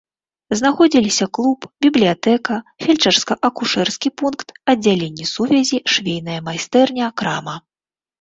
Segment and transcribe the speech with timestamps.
[0.59, 2.55] Знаходзіліся клуб, бібліятэка,
[2.85, 7.55] фельчарска-акушэрскі пункт, аддзяленне сувязі, швейная майстэрня, крама.